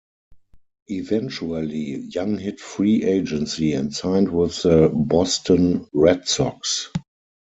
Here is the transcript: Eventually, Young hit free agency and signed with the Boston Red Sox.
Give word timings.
Eventually, 0.87 1.97
Young 1.97 2.35
hit 2.39 2.59
free 2.59 3.03
agency 3.03 3.73
and 3.73 3.93
signed 3.95 4.31
with 4.31 4.59
the 4.63 4.89
Boston 4.91 5.87
Red 5.93 6.27
Sox. 6.27 6.89